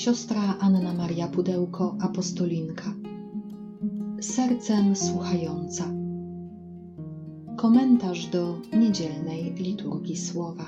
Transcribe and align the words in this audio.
siostra 0.00 0.56
Anna 0.60 0.92
Maria 0.94 1.28
Pudełko, 1.28 1.96
apostolinka. 2.00 2.84
Sercem 4.20 4.96
słuchająca. 4.96 5.84
Komentarz 7.56 8.26
do 8.26 8.58
niedzielnej 8.72 9.54
liturgii 9.54 10.16
słowa. 10.16 10.64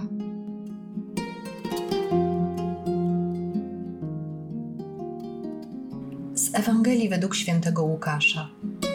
Z 6.34 6.54
Ewangelii 6.54 7.08
według 7.08 7.34
świętego 7.34 7.82
Łukasza. 7.82 8.48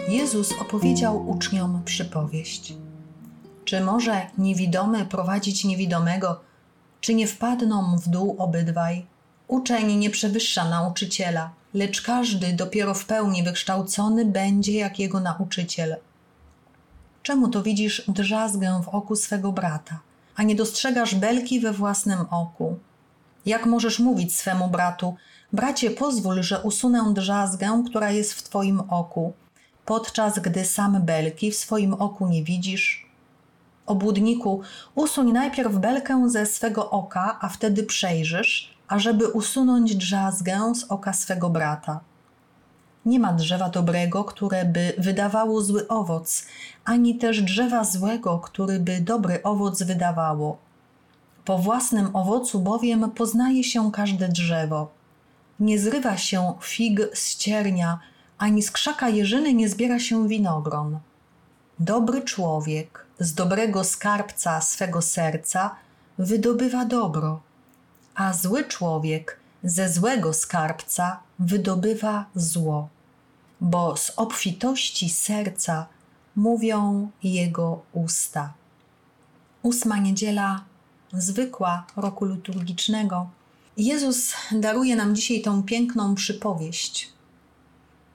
Jezus 0.10 0.54
opowiedział 0.62 1.30
uczniom 1.30 1.82
przypowieść. 1.86 2.74
Czy 3.66 3.82
może 3.82 4.22
niewidomy 4.38 5.06
prowadzić 5.06 5.66
niewidomego, 5.66 6.40
czy 7.02 7.14
nie 7.14 7.28
wpadną 7.28 7.98
w 7.98 8.10
dół 8.10 8.36
obydwaj? 8.40 9.17
Uczeń 9.48 9.96
nie 9.96 10.10
przewyższa 10.10 10.70
nauczyciela, 10.70 11.50
lecz 11.74 12.02
każdy 12.02 12.54
dopiero 12.54 12.94
w 12.94 13.06
pełni 13.06 13.44
wykształcony 13.44 14.26
będzie 14.26 14.74
jak 14.74 15.00
jego 15.00 15.20
nauczyciel. 15.20 15.96
Czemu 17.24 17.48
to 17.48 17.64
widzisz 17.64 18.04
drzazgę 18.08 18.82
w 18.84 18.90
oku 18.90 19.16
swego 19.16 19.52
brata, 19.52 20.00
a 20.36 20.44
nie 20.44 20.56
dostrzegasz 20.56 21.16
belki 21.16 21.60
we 21.60 21.74
własnym 21.74 22.20
oku? 22.32 22.78
Jak 23.46 23.66
możesz 23.66 24.00
mówić 24.00 24.36
swemu 24.36 24.68
bratu, 24.68 25.16
bracie, 25.54 25.92
pozwól, 25.92 26.44
że 26.44 26.62
usunę 26.62 27.14
drzazgę, 27.14 27.84
która 27.90 28.12
jest 28.12 28.34
w 28.34 28.44
twoim 28.44 28.82
oku, 28.90 29.34
podczas 29.86 30.40
gdy 30.40 30.66
sam 30.66 31.02
belki 31.02 31.52
w 31.52 31.56
swoim 31.56 31.94
oku 31.94 32.28
nie 32.28 32.44
widzisz? 32.44 33.08
Obłudniku, 33.86 34.62
usuń 34.96 35.32
najpierw 35.32 35.76
belkę 35.76 36.30
ze 36.30 36.46
swego 36.46 36.90
oka, 36.90 37.38
a 37.42 37.50
wtedy 37.50 37.84
przejrzysz, 37.84 38.77
ażeby 38.88 39.28
usunąć 39.28 39.96
drzazgę 39.96 40.76
z 40.76 40.84
oka 40.84 41.14
swego 41.14 41.50
brata. 41.50 42.00
Nie 43.06 43.20
ma 43.20 43.34
drzewa 43.34 43.70
dobrego, 43.70 44.24
które 44.24 44.66
by 44.66 44.94
wydawało 44.98 45.62
zły 45.62 45.88
owoc, 45.88 46.46
ani 46.86 47.16
też 47.16 47.42
drzewa 47.42 47.84
złego, 47.84 48.40
który 48.40 48.80
by 48.80 49.02
dobry 49.02 49.44
owoc 49.44 49.84
wydawało. 49.84 50.58
Po 51.46 51.58
własnym 51.58 52.16
owocu 52.16 52.60
bowiem 52.60 53.12
poznaje 53.12 53.64
się 53.64 53.92
każde 53.92 54.30
drzewo. 54.30 54.92
Nie 55.60 55.80
zrywa 55.80 56.18
się 56.18 56.54
fig 56.62 57.00
z 57.14 57.38
ciernia, 57.38 58.00
ani 58.38 58.62
z 58.62 58.72
krzaka 58.72 59.10
jeżyny 59.10 59.54
nie 59.54 59.70
zbiera 59.70 60.00
się 60.00 60.28
winogron. 60.28 61.00
Dobry 61.80 62.22
człowiek 62.22 63.06
z 63.20 63.34
dobrego 63.34 63.84
skarbca 63.84 64.62
swego 64.62 65.02
serca 65.02 65.76
wydobywa 66.18 66.86
dobro, 66.86 67.42
a 68.18 68.34
zły 68.34 68.66
człowiek 68.66 69.40
ze 69.64 69.94
złego 69.94 70.34
skarbca 70.34 71.20
wydobywa 71.40 72.26
zło, 72.36 72.90
bo 73.62 73.98
z 73.98 74.12
obfitości 74.16 75.10
serca 75.10 75.86
mówią 76.36 77.12
jego 77.24 77.82
usta. 77.94 78.54
Ósma 79.64 79.98
niedziela 79.98 80.64
zwykła 81.14 81.88
roku 81.96 82.26
liturgicznego. 82.26 83.30
Jezus 83.78 84.34
daruje 84.52 84.96
nam 84.96 85.16
dzisiaj 85.16 85.42
tą 85.42 85.64
piękną 85.64 86.16
przypowieść. 86.16 87.14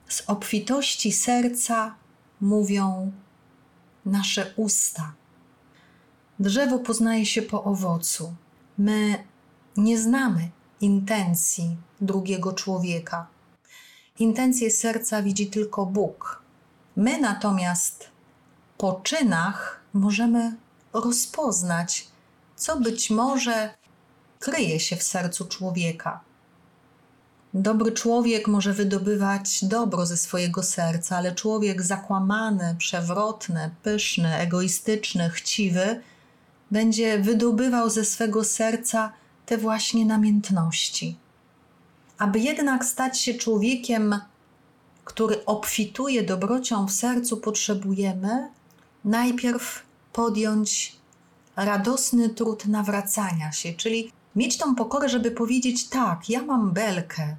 Z 0.07 0.23
obfitości 0.27 1.11
serca 1.11 1.95
mówią 2.41 3.11
nasze 4.05 4.53
usta. 4.55 5.13
Drzewo 6.39 6.79
poznaje 6.79 7.25
się 7.25 7.41
po 7.41 7.63
owocu. 7.63 8.33
My 8.77 9.23
nie 9.77 9.99
znamy 9.99 10.49
intencji 10.81 11.77
drugiego 12.01 12.53
człowieka. 12.53 13.27
Intencje 14.19 14.71
serca 14.71 15.21
widzi 15.21 15.47
tylko 15.47 15.85
Bóg. 15.85 16.41
My 16.95 17.21
natomiast 17.21 18.09
po 18.77 19.01
czynach 19.03 19.79
możemy 19.93 20.55
rozpoznać, 20.93 22.07
co 22.55 22.79
być 22.79 23.09
może 23.09 23.73
kryje 24.39 24.79
się 24.79 24.95
w 24.95 25.03
sercu 25.03 25.45
człowieka. 25.45 26.19
Dobry 27.53 27.91
człowiek 27.91 28.47
może 28.47 28.73
wydobywać 28.73 29.65
dobro 29.65 30.05
ze 30.05 30.17
swojego 30.17 30.63
serca, 30.63 31.17
ale 31.17 31.35
człowiek 31.35 31.81
zakłamany, 31.81 32.75
przewrotny, 32.77 33.75
pyszny, 33.83 34.37
egoistyczny, 34.37 35.29
chciwy 35.29 36.01
będzie 36.71 37.19
wydobywał 37.19 37.89
ze 37.89 38.05
swego 38.05 38.43
serca 38.43 39.13
te 39.45 39.57
właśnie 39.57 40.05
namiętności. 40.05 41.17
Aby 42.17 42.39
jednak 42.39 42.85
stać 42.85 43.21
się 43.21 43.33
człowiekiem, 43.33 44.19
który 45.03 45.45
obfituje 45.45 46.23
dobrocią 46.23 46.87
w 46.87 46.91
sercu, 46.91 47.37
potrzebujemy 47.37 48.49
najpierw 49.05 49.83
podjąć 50.13 50.95
radosny 51.55 52.29
trud 52.29 52.65
nawracania 52.65 53.51
się, 53.51 53.73
czyli 53.73 54.11
mieć 54.35 54.57
tą 54.57 54.75
pokorę, 54.75 55.09
żeby 55.09 55.31
powiedzieć: 55.31 55.89
Tak, 55.89 56.29
ja 56.29 56.41
mam 56.43 56.71
belkę, 56.71 57.35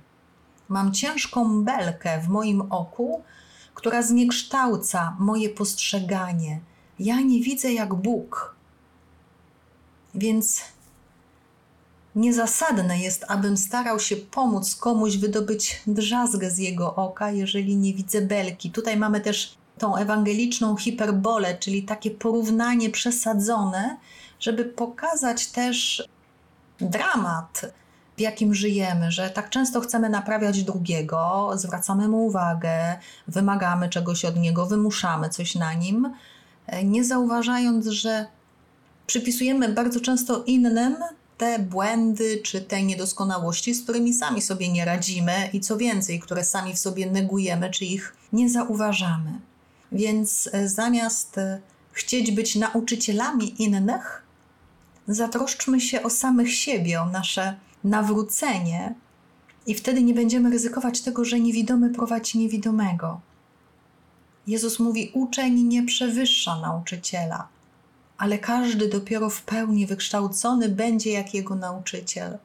mam 0.69 0.93
ciężką 0.93 1.65
belkę 1.65 2.21
w 2.21 2.29
moim 2.29 2.63
oku, 2.73 3.23
która 3.75 4.03
zniekształca 4.03 5.17
moje 5.19 5.49
postrzeganie. 5.49 6.61
Ja 6.99 7.21
nie 7.21 7.41
widzę 7.41 7.73
jak 7.73 7.95
Bóg. 7.95 8.55
Więc 10.15 10.61
Niezasadne 12.17 12.99
jest, 12.99 13.25
abym 13.29 13.57
starał 13.57 14.01
się 14.01 14.17
pomóc 14.17 14.77
komuś 14.77 15.17
wydobyć 15.17 15.83
drzazgę 15.87 16.51
z 16.51 16.59
jego 16.59 16.95
oka, 16.95 17.31
jeżeli 17.31 17.77
nie 17.77 17.95
widzę 17.95 18.23
belki. 18.23 18.71
Tutaj 18.71 18.97
mamy 18.97 19.21
też 19.21 19.55
tą 19.79 19.97
ewangeliczną 19.97 20.77
hiperbolę, 20.77 21.59
czyli 21.59 21.83
takie 21.83 22.11
porównanie 22.11 22.91
przesadzone, 22.91 23.97
żeby 24.41 24.65
pokazać 24.65 25.47
też 25.47 26.09
dramat, 26.81 27.67
w 28.17 28.21
jakim 28.21 28.55
żyjemy, 28.55 29.13
że 29.13 29.31
tak 29.31 29.51
często 29.51 29.81
chcemy 29.81 30.09
naprawiać 30.09 30.63
drugiego, 30.63 31.51
zwracamy 31.55 32.09
mu 32.09 32.27
uwagę, 32.27 32.99
wymagamy 33.29 33.89
czegoś 33.89 34.25
od 34.25 34.37
niego, 34.37 34.67
wymuszamy 34.67 35.29
coś 35.29 35.55
na 35.55 35.75
nim, 35.75 36.15
nie 36.85 37.05
zauważając, 37.05 37.87
że 37.87 38.27
przypisujemy 39.07 39.69
bardzo 39.69 40.01
często 40.01 40.45
innym 40.45 40.97
te 41.39 41.59
błędy 41.59 42.41
czy 42.45 42.61
te 42.61 42.83
niedoskonałości, 42.83 43.75
z 43.75 43.83
którymi 43.83 44.15
sami 44.15 44.43
sobie 44.43 44.73
nie 44.73 44.85
radzimy 44.85 45.51
i 45.53 45.61
co 45.61 45.77
więcej, 45.77 46.21
które 46.21 46.45
sami 46.45 46.75
w 46.75 46.79
sobie 46.79 47.11
negujemy 47.11 47.71
czy 47.71 47.85
ich 47.85 48.17
nie 48.33 48.51
zauważamy. 48.51 49.41
Więc 49.93 50.49
e, 50.53 50.69
zamiast 50.69 51.39
e, 51.39 51.61
chcieć 51.93 52.31
być 52.31 52.57
nauczycielami 52.57 53.63
innych, 53.63 54.23
zatroszczmy 55.09 55.81
się 55.81 56.03
o 56.03 56.11
samych 56.11 56.55
siebie, 56.55 57.03
o 57.03 57.07
nasze 57.07 57.57
nawrócenie, 57.85 58.95
i 59.67 59.75
wtedy 59.75 60.03
nie 60.03 60.15
będziemy 60.15 60.51
ryzykować 60.51 61.01
tego, 61.01 61.25
że 61.25 61.41
niewidomy 61.41 61.91
prowadzi 61.91 62.39
niewidomego. 62.39 63.21
Jezus 64.47 64.79
mówi: 64.79 65.11
Uczeń 65.15 65.63
nie 65.63 65.83
przewyższa 65.83 66.61
nauczyciela 66.61 67.49
ale 68.19 68.39
każdy 68.39 68.89
dopiero 68.89 69.31
w 69.31 69.43
pełni 69.43 69.87
wykształcony 69.87 70.69
będzie 70.69 71.13
jak 71.13 71.35
jego 71.35 71.55
nauczyciel. 71.55 72.39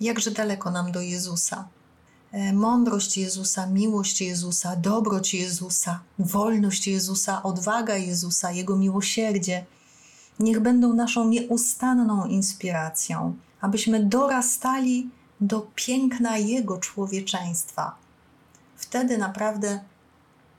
Jakże 0.00 0.30
daleko 0.30 0.70
nam 0.70 0.92
do 0.92 1.00
Jezusa. 1.00 1.68
E, 2.32 2.52
mądrość 2.52 3.16
Jezusa, 3.18 3.66
miłość 3.66 4.20
Jezusa, 4.20 4.76
dobroć 4.76 5.34
Jezusa, 5.34 6.00
wolność 6.18 6.86
Jezusa, 6.86 7.42
odwaga 7.42 7.96
Jezusa, 7.96 8.52
Jego 8.52 8.76
miłosierdzie, 8.76 9.64
niech 10.40 10.60
będą 10.60 10.94
naszą 10.94 11.28
nieustanną 11.28 12.26
inspiracją, 12.26 13.36
abyśmy 13.60 14.04
dorastali 14.04 15.10
do 15.40 15.66
piękna 15.74 16.38
Jego 16.38 16.78
człowieczeństwa. 16.78 17.94
Wtedy 18.76 19.18
naprawdę, 19.18 19.80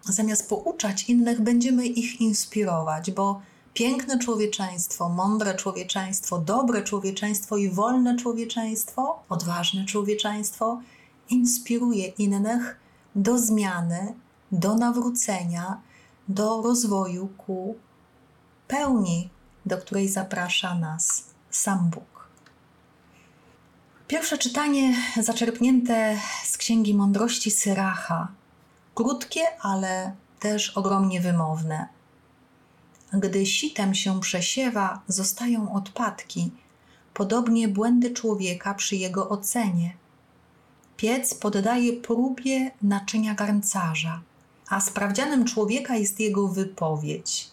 zamiast 0.04 0.50
pouczać 0.50 1.04
innych, 1.10 1.42
będziemy 1.42 1.86
ich 1.86 2.22
inspirować, 2.22 3.12
bo 3.12 3.42
piękne 3.74 4.20
człowieczeństwo, 4.20 5.10
mądre 5.10 5.56
człowieczeństwo, 5.56 6.40
dobre 6.40 6.84
człowieczeństwo 6.84 7.58
i 7.58 7.70
wolne 7.70 8.18
człowieczeństwo, 8.18 9.24
odważne 9.30 9.86
człowieczeństwo 9.86 10.82
inspiruje 11.30 12.08
innych 12.08 12.80
do 13.16 13.38
zmiany, 13.38 14.14
do 14.52 14.76
nawrócenia, 14.76 15.82
do 16.28 16.62
rozwoju 16.62 17.28
ku 17.38 17.76
pełni, 18.68 19.30
do 19.66 19.78
której 19.78 20.10
zaprasza 20.10 20.76
nas 20.76 21.24
sam 21.50 21.90
Bóg. 21.90 22.28
Pierwsze 24.08 24.38
czytanie 24.38 24.96
zaczerpnięte 25.22 26.18
z 26.46 26.58
Księgi 26.58 26.96
Mądrości 26.96 27.52
Syracha. 27.52 28.28
Krótkie, 28.96 29.42
ale 29.62 30.16
też 30.40 30.70
ogromnie 30.70 31.22
wymowne 31.22 32.01
gdy 33.14 33.46
sitem 33.46 33.96
się 33.96 34.20
przesiewa, 34.20 35.02
zostają 35.08 35.74
odpadki, 35.74 36.52
podobnie 37.14 37.68
błędy 37.68 38.12
człowieka 38.12 38.74
przy 38.74 38.96
jego 38.96 39.30
ocenie. 39.30 39.94
Piec 40.98 41.34
poddaje 41.34 41.94
próbie 41.94 42.72
naczynia 42.82 43.34
garncarza, 43.34 44.22
a 44.70 44.82
sprawdzianem 44.82 45.46
człowieka 45.46 45.96
jest 45.96 46.20
jego 46.20 46.48
wypowiedź. 46.48 47.50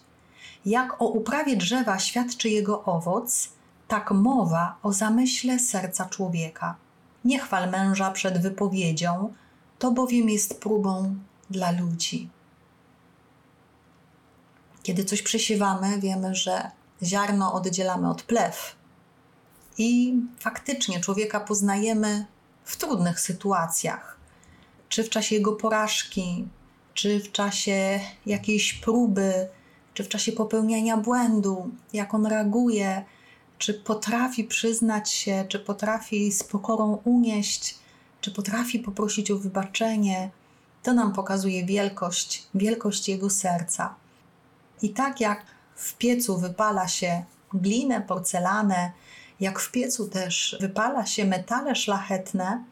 Jak 0.67 1.03
o 1.03 1.07
uprawie 1.07 1.57
drzewa 1.57 1.99
świadczy 1.99 2.49
jego 2.49 2.85
owoc, 2.85 3.49
tak 3.89 4.11
mowa 4.11 4.77
o 4.83 4.93
zamyśle 4.93 5.59
serca 5.59 6.07
człowieka. 6.07 6.77
Nie 7.25 7.39
chwal 7.39 7.71
męża 7.71 8.11
przed 8.11 8.43
wypowiedzią, 8.43 9.33
to 9.79 9.91
bowiem 9.91 10.31
jest 10.31 10.61
próbą 10.61 11.17
dla 11.51 11.71
ludzi. 11.71 12.29
Kiedy 14.89 15.05
coś 15.05 15.23
przesiewamy, 15.23 16.01
wiemy, 16.01 16.35
że 16.35 16.71
ziarno 17.03 17.53
oddzielamy 17.53 18.11
od 18.11 18.23
plew. 18.23 18.77
I 19.79 20.15
faktycznie 20.41 21.01
człowieka 21.01 21.41
poznajemy 21.41 22.27
w 22.65 22.77
trudnych 22.77 23.21
sytuacjach, 23.21 24.19
czy 24.89 25.05
w 25.05 25.11
czasie 25.11 25.35
jego 25.35 25.53
porażki, 25.53 26.49
czy 26.95 27.21
w 27.21 27.33
czasie 27.33 28.01
jakiejś 28.27 28.73
próby, 28.73 29.49
czy 29.95 30.05
w 30.05 30.09
czasie 30.09 30.33
popełniania 30.33 30.97
błędu, 30.97 31.71
jak 31.93 32.15
on 32.15 32.27
reaguje, 32.27 33.05
czy 33.59 33.75
potrafi 33.75 34.45
przyznać 34.45 35.11
się, 35.11 35.45
czy 35.49 35.59
potrafi 35.59 36.33
z 36.33 36.45
pokorą 36.45 37.01
unieść, 37.05 37.79
czy 38.21 38.31
potrafi 38.31 38.79
poprosić 38.79 39.31
o 39.31 39.39
wybaczenie. 39.39 40.31
To 40.83 40.95
nam 40.95 41.13
pokazuje 41.13 41.67
wielkość, 41.67 42.47
wielkość 42.55 43.09
jego 43.09 43.31
serca. 43.31 43.95
I 44.83 44.91
tak 44.91 45.21
jak 45.21 45.47
w 45.75 45.95
piecu 45.95 46.39
wypala 46.39 46.89
się 46.89 47.25
glinę, 47.55 48.01
porcelanę, 48.01 48.93
jak 49.41 49.59
w 49.59 49.71
piecu 49.71 50.09
też 50.09 50.57
wypala 50.61 51.07
się 51.07 51.25
metale 51.25 51.77
szlachetne, 51.77 52.65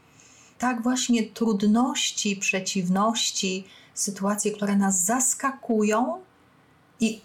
tak 0.58 0.82
właśnie 0.82 1.22
trudności, 1.22 2.36
przeciwności, 2.36 3.64
sytuacje, 3.94 4.52
które 4.52 4.76
nas 4.76 5.00
zaskakują 5.00 6.20
i 7.00 7.20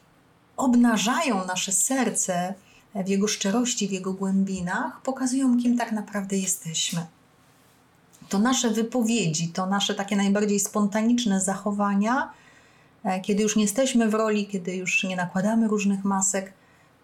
obnażają 0.58 1.46
nasze 1.46 1.72
serce 1.72 2.54
w 2.96 3.10
jego 3.10 3.28
szczerości, 3.28 3.88
w 3.88 3.92
jego 3.92 4.14
głębinach, 4.14 5.02
pokazują, 5.02 5.58
kim 5.58 5.78
tak 5.78 5.92
naprawdę 5.92 6.38
jesteśmy. 6.38 7.06
To 8.30 8.40
nasze 8.40 8.70
wypowiedzi, 8.70 9.48
to 9.48 9.66
nasze 9.66 9.96
takie 9.96 10.16
najbardziej 10.16 10.60
spontaniczne 10.60 11.42
zachowania, 11.42 12.34
kiedy 13.24 13.44
już 13.44 13.56
nie 13.56 13.64
jesteśmy 13.64 14.10
w 14.10 14.14
roli, 14.14 14.48
kiedy 14.48 14.76
już 14.76 15.04
nie 15.04 15.16
nakładamy 15.16 15.68
różnych 15.68 16.04
masek, 16.04 16.54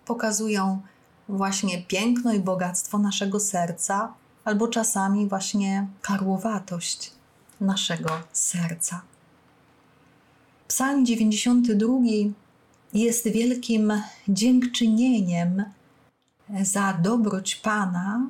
pokazują 0.06 0.82
właśnie 1.30 1.82
piękno 1.82 2.34
i 2.34 2.40
bogactwo 2.40 2.98
naszego 2.98 3.40
serca, 3.40 4.14
albo 4.46 4.68
czasami 4.68 5.28
właśnie 5.28 5.88
karłowatość 6.02 7.12
naszego 7.62 8.10
serca. 8.34 9.02
Psalm 10.68 11.06
92 11.06 11.88
jest 12.94 13.28
wielkim 13.28 14.02
dziękczynieniem 14.28 15.64
za 16.62 16.94
dobroć 16.94 17.56
Pana, 17.56 18.28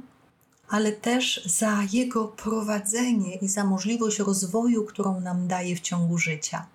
ale 0.70 0.92
też 0.92 1.46
za 1.46 1.78
Jego 1.94 2.28
prowadzenie 2.28 3.36
i 3.36 3.48
za 3.48 3.64
możliwość 3.64 4.20
rozwoju, 4.20 4.86
którą 4.86 5.20
nam 5.20 5.48
daje 5.48 5.76
w 5.76 5.80
ciągu 5.80 6.18
życia. 6.18 6.66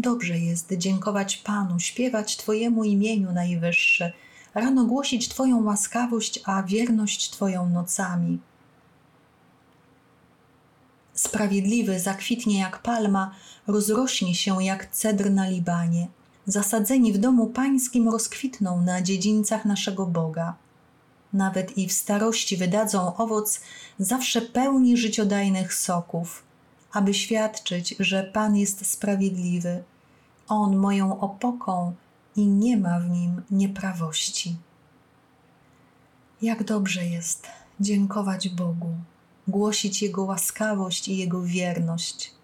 Dobrze 0.00 0.38
jest 0.38 0.72
dziękować 0.72 1.36
Panu, 1.36 1.80
śpiewać 1.80 2.36
Twojemu 2.36 2.84
imieniu 2.84 3.32
najwyższe, 3.32 4.12
rano 4.54 4.84
głosić 4.84 5.28
Twoją 5.28 5.64
łaskawość, 5.64 6.40
a 6.44 6.62
wierność 6.62 7.30
Twoją 7.30 7.68
nocami. 7.68 8.38
Sprawiedliwy 11.14 12.00
zakwitnie 12.00 12.58
jak 12.58 12.82
palma, 12.82 13.34
rozrośnie 13.66 14.34
się 14.34 14.64
jak 14.64 14.90
cedr 14.90 15.30
na 15.30 15.48
Libanie. 15.48 16.08
Zasadzeni 16.46 17.12
w 17.12 17.18
domu 17.18 17.46
pańskim 17.46 18.08
rozkwitną 18.08 18.82
na 18.82 19.02
dziedzińcach 19.02 19.64
naszego 19.64 20.06
Boga. 20.06 20.56
Nawet 21.32 21.78
i 21.78 21.88
w 21.88 21.92
starości 21.92 22.56
wydadzą 22.56 23.16
owoc 23.16 23.60
zawsze 23.98 24.42
pełni 24.42 24.96
życiodajnych 24.96 25.74
soków, 25.74 26.42
aby 26.92 27.14
świadczyć, 27.14 27.94
że 27.98 28.24
Pan 28.24 28.56
jest 28.56 28.90
sprawiedliwy. 28.90 29.84
On 30.50 30.76
moją 30.76 31.20
opoką 31.20 31.94
i 32.36 32.46
nie 32.46 32.76
ma 32.76 33.00
w 33.00 33.10
nim 33.10 33.42
nieprawości. 33.50 34.56
Jak 36.42 36.64
dobrze 36.64 37.06
jest 37.06 37.46
dziękować 37.80 38.48
Bogu, 38.48 38.94
głosić 39.48 40.02
Jego 40.02 40.24
łaskawość 40.24 41.08
i 41.08 41.16
Jego 41.16 41.42
wierność. 41.42 42.34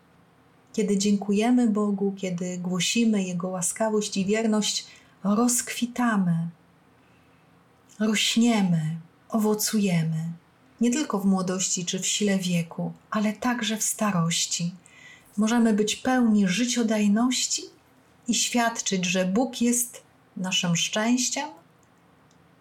Kiedy 0.72 0.98
dziękujemy 0.98 1.68
Bogu, 1.68 2.14
kiedy 2.16 2.58
głosimy 2.58 3.22
Jego 3.22 3.48
łaskawość 3.48 4.16
i 4.16 4.24
wierność, 4.24 4.86
rozkwitamy, 5.24 6.48
rośniemy, 8.00 8.96
owocujemy. 9.28 10.32
Nie 10.80 10.90
tylko 10.90 11.18
w 11.18 11.26
młodości 11.26 11.84
czy 11.84 11.98
w 11.98 12.06
sile 12.06 12.38
wieku, 12.38 12.92
ale 13.10 13.32
także 13.32 13.76
w 13.76 13.82
starości. 13.82 14.74
Możemy 15.36 15.72
być 15.72 15.96
pełni 15.96 16.48
życiodajności 16.48 17.75
i 18.28 18.34
świadczyć, 18.34 19.04
że 19.04 19.24
Bóg 19.24 19.60
jest 19.60 20.02
naszym 20.36 20.76
szczęściem, 20.76 21.48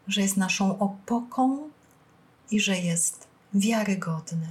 że 0.07 0.21
jest 0.21 0.37
naszą 0.37 0.79
opoką 0.79 1.69
i 2.51 2.59
że 2.59 2.77
jest 2.77 3.27
wiarygodny. 3.53 4.47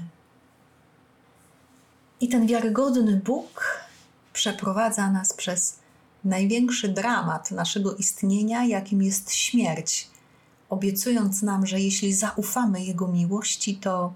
I 2.21 2.29
ten 2.29 2.47
wiarygodny 2.47 3.21
Bóg 3.25 3.79
przeprowadza 4.33 5.11
nas 5.11 5.33
przez 5.33 5.79
największy 6.25 6.89
dramat 6.89 7.51
naszego 7.51 7.95
istnienia, 7.95 8.65
jakim 8.65 9.03
jest 9.03 9.33
śmierć, 9.33 10.11
obiecując 10.71 11.43
nam, 11.43 11.67
że 11.67 11.81
jeśli 11.81 12.15
zaufamy 12.15 12.85
Jego 12.85 13.09
miłości, 13.09 13.77
to 13.77 14.15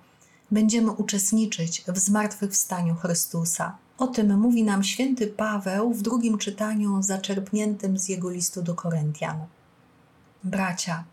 będziemy 0.51 0.91
uczestniczyć 0.91 1.85
w 1.89 1.99
zmartwychwstaniu 1.99 2.95
Chrystusa. 2.95 3.79
O 3.99 4.07
tym 4.07 4.39
mówi 4.39 4.63
nam 4.63 4.85
święty 4.85 5.27
Paweł 5.27 5.95
w 5.95 6.03
drugim 6.03 6.39
czytaniu 6.39 7.03
zaczerpniętym 7.03 7.99
z 7.99 8.09
jego 8.09 8.31
listu 8.31 8.63
do 8.63 8.75
Koryntian. 8.75 9.47
Bracia, 10.45 11.05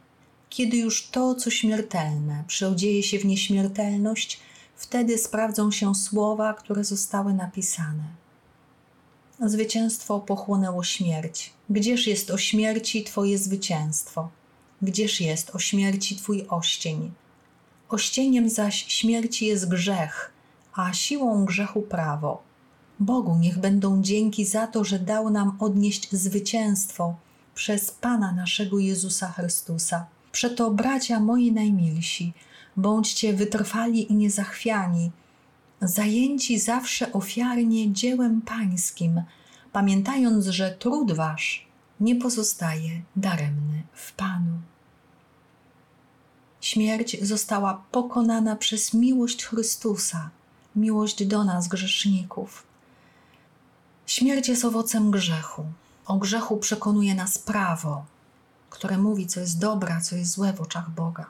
kiedy 0.50 0.78
już 0.78 1.08
to, 1.08 1.36
co 1.36 1.50
śmiertelne, 1.50 2.44
przeodzieje 2.48 3.04
się 3.04 3.20
w 3.20 3.26
nieśmiertelność, 3.26 4.40
wtedy 4.76 5.18
sprawdzą 5.18 5.72
się 5.72 5.96
słowa, 5.96 6.54
które 6.54 6.84
zostały 6.84 7.34
napisane. 7.34 8.04
Zwycięstwo 9.40 10.20
pochłonęło 10.20 10.84
śmierć. 10.84 11.54
Gdzież 11.70 12.08
jest 12.08 12.32
o 12.32 12.38
śmierci 12.38 13.04
Twoje 13.04 13.38
zwycięstwo? 13.38 14.30
Gdzież 14.82 15.22
jest 15.22 15.56
o 15.56 15.60
śmierci 15.60 16.16
Twój 16.16 16.46
oścień? 16.48 17.12
Ościeniem 17.90 18.50
zaś 18.50 18.86
śmierci 18.88 19.46
jest 19.46 19.70
grzech, 19.70 20.32
a 20.74 20.94
siłą 20.94 21.46
grzechu 21.46 21.82
prawo. 21.82 22.55
Bogu 23.00 23.36
niech 23.36 23.60
będą 23.60 24.02
dzięki 24.02 24.46
za 24.46 24.68
to, 24.68 24.84
że 24.84 25.00
dał 25.00 25.30
nam 25.30 25.58
odnieść 25.60 26.12
zwycięstwo 26.12 27.16
przez 27.56 27.92
Pana 27.92 28.32
naszego 28.32 28.80
Jezusa 28.80 29.32
Chrystusa. 29.32 30.06
Przeto, 30.32 30.72
bracia 30.72 31.20
moi 31.20 31.52
najmilsi, 31.52 32.34
bądźcie 32.78 33.34
wytrwali 33.34 34.12
i 34.12 34.16
niezachwiani, 34.16 35.12
zajęci 35.82 36.60
zawsze 36.60 37.14
ofiarnie 37.14 37.94
dziełem 37.94 38.42
Pańskim, 38.42 39.22
pamiętając, 39.72 40.46
że 40.46 40.72
trud 40.72 41.12
Wasz 41.12 41.68
nie 42.00 42.16
pozostaje 42.16 43.02
daremny 43.16 43.84
w 43.94 44.14
Panu. 44.14 44.62
Śmierć 46.62 47.18
została 47.22 47.84
pokonana 47.92 48.56
przez 48.56 48.94
miłość 48.94 49.46
Chrystusa, 49.46 50.30
miłość 50.76 51.26
do 51.26 51.44
nas, 51.44 51.68
grzeszników. 51.68 52.64
Śmierć 54.06 54.50
jest 54.50 54.66
owocem 54.66 55.12
grzechu. 55.12 55.66
O 56.06 56.18
grzechu 56.18 56.58
przekonuje 56.58 57.16
nas 57.16 57.38
prawo, 57.38 58.06
które 58.70 58.98
mówi, 58.98 59.28
co 59.28 59.40
jest 59.40 59.60
dobre, 59.60 60.02
co 60.02 60.16
jest 60.16 60.32
złe 60.32 60.54
w 60.54 60.62
oczach 60.62 60.90
Boga. 60.90 61.26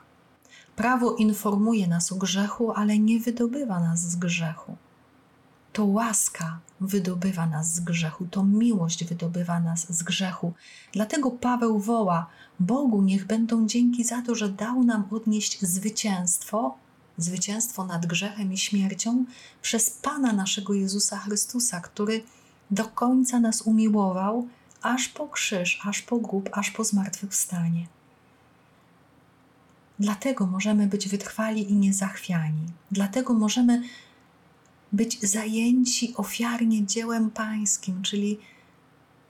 Prawo 0.76 1.16
informuje 1.16 1.88
nas 1.88 2.12
o 2.12 2.16
grzechu, 2.16 2.72
ale 2.72 3.00
nie 3.00 3.20
wydobywa 3.20 3.80
nas 3.80 4.00
z 4.00 4.16
grzechu. 4.16 4.76
To 5.74 5.86
łaska 5.86 6.60
wydobywa 6.82 7.46
nas 7.46 7.74
z 7.74 7.80
grzechu, 7.80 8.26
to 8.32 8.44
miłość 8.44 9.06
wydobywa 9.06 9.60
nas 9.60 9.86
z 9.90 10.04
grzechu. 10.04 10.54
Dlatego 10.94 11.32
Paweł 11.32 11.80
woła: 11.80 12.28
Bogu 12.60 13.02
niech 13.02 13.28
będą 13.28 13.68
dzięki 13.68 14.04
za 14.04 14.22
to, 14.22 14.36
że 14.36 14.50
dał 14.50 14.84
nam 14.84 15.04
odnieść 15.12 15.62
zwycięstwo, 15.62 16.76
zwycięstwo 17.18 17.86
nad 17.86 18.06
grzechem 18.06 18.54
i 18.54 18.58
śmiercią 18.58 19.26
przez 19.62 19.90
Pana 19.90 20.34
naszego 20.34 20.74
Jezusa 20.74 21.18
Chrystusa, 21.18 21.82
który 21.82 22.24
do 22.72 22.86
końca 22.86 23.40
nas 23.40 23.62
umiłował, 23.62 24.48
aż 24.82 25.08
po 25.08 25.28
krzyż, 25.28 25.82
aż 25.86 26.02
po 26.02 26.18
grób, 26.18 26.50
aż 26.52 26.72
po 26.72 26.84
zmartwychwstanie. 26.84 27.88
Dlatego 30.00 30.48
możemy 30.48 30.88
być 30.88 31.08
wytrwali 31.08 31.72
i 31.72 31.76
niezachwiani. 31.76 32.66
Dlatego 32.92 33.34
możemy 33.34 33.84
być 34.92 35.22
zajęci 35.22 36.14
ofiarnie 36.16 36.86
dziełem 36.86 37.32
Pańskim, 37.32 38.02
czyli 38.02 38.40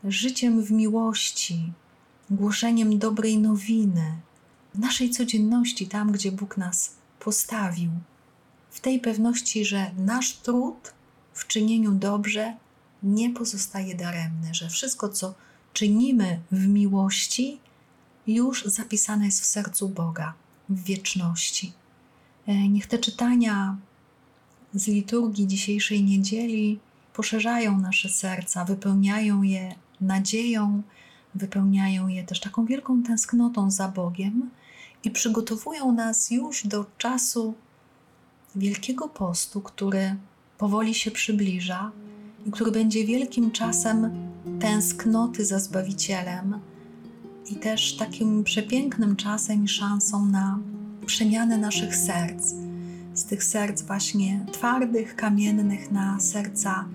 życiem 0.03 0.61
w 0.61 0.71
miłości, 0.71 1.73
głoszeniem 2.29 2.99
dobrej 2.99 3.37
nowiny, 3.37 4.15
naszej 4.75 5.09
codzienności, 5.09 5.87
tam 5.87 6.11
gdzie 6.11 6.31
Bóg 6.31 6.57
nas 6.57 6.95
postawił, 7.19 7.91
w 8.69 8.79
tej 8.79 8.99
pewności, 8.99 9.65
że 9.65 9.91
nasz 9.97 10.33
trud 10.33 10.93
w 11.33 11.47
czynieniu 11.47 11.91
dobrze 11.91 12.55
nie 13.05 13.29
pozostaje 13.29 13.95
daremny, 13.95 14.53
że 14.53 14.69
wszystko, 14.69 15.09
co 15.09 15.33
czynimy 15.73 16.39
w 16.51 16.67
miłości, 16.67 17.59
już 18.27 18.65
zapisane 18.65 19.25
jest 19.25 19.41
w 19.41 19.45
sercu 19.45 19.89
Boga, 19.89 20.33
w 20.69 20.83
wieczności. 20.83 21.73
E, 22.47 22.69
niech 22.69 22.87
te 22.87 22.97
czytania 22.97 23.77
z 24.73 24.87
liturgii 24.87 25.47
dzisiejszej 25.47 26.03
niedzieli 26.03 26.79
poszerzają 27.13 27.79
nasze 27.79 28.09
serca, 28.09 28.65
wypełniają 28.65 29.41
je 29.41 29.75
nadzieją, 30.01 30.81
wypełniają 31.35 32.07
je 32.07 32.23
też 32.23 32.39
taką 32.39 32.65
wielką 32.65 33.03
tęsknotą 33.03 33.71
za 33.71 33.87
Bogiem 33.87 34.49
i 35.03 35.11
przygotowują 35.11 35.91
nas 35.91 36.31
już 36.31 36.67
do 36.67 36.85
czasu 36.97 37.53
Wielkiego 38.55 39.09
Postu, 39.09 39.61
który 39.61 40.15
powoli 40.57 40.95
się 40.95 41.11
przybliża 41.11 41.91
który 42.51 42.71
będzie 42.71 43.05
wielkim 43.05 43.51
czasem 43.51 44.11
tęsknoty 44.59 45.45
za 45.45 45.59
Zbawicielem 45.59 46.59
i 47.51 47.55
też 47.55 47.97
takim 47.97 48.43
przepięknym 48.43 49.15
czasem 49.15 49.63
i 49.63 49.67
szansą 49.67 50.25
na 50.25 50.59
przemianę 51.05 51.57
naszych 51.57 51.95
serc, 51.95 52.53
z 53.13 53.25
tych 53.25 53.43
serc 53.43 53.81
właśnie 53.81 54.45
twardych, 54.51 55.15
kamiennych 55.15 55.91
na 55.91 56.19
serca 56.19 56.85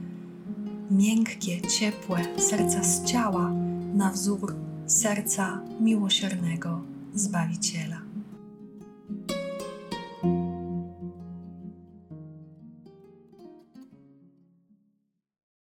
miękkie, 0.90 1.61
ciepłe, 1.61 2.25
serca 2.38 2.85
z 2.85 3.04
ciała 3.04 3.50
na 3.95 4.12
wzór 4.12 4.57
serca 4.87 5.61
miłosiernego 5.80 6.80
Zbawiciela. 7.14 8.00